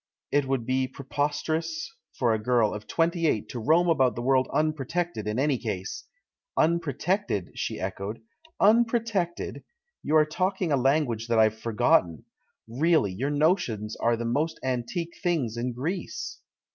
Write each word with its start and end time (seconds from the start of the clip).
It 0.31 0.47
would 0.47 0.65
be 0.65 0.87
pre 0.87 1.05
posterous 1.05 1.91
for 2.17 2.33
a 2.33 2.41
girl 2.41 2.73
of 2.73 2.87
twenty 2.87 3.27
eight 3.27 3.47
to 3.49 3.59
roam 3.59 3.87
about 3.87 4.15
the 4.15 4.23
world 4.23 4.49
unprotected, 4.51 5.27
in 5.27 5.37
any 5.37 5.59
case" 5.59 6.05
"Unprotected?" 6.67 7.51
she 7.53 7.79
echoed, 7.79 8.19
"unprotected? 8.59 9.63
You 10.01 10.15
are 10.15 10.25
talking 10.25 10.71
a 10.71 10.75
language 10.75 11.27
that 11.27 11.37
I've 11.37 11.59
forgotten. 11.59 12.25
Really, 12.67 13.13
your 13.13 13.29
notions 13.29 13.95
are 13.97 14.17
the 14.17 14.25
most 14.25 14.59
antique 14.63 15.17
things 15.21 15.55
in 15.55 15.71
Greece!" 15.71 16.39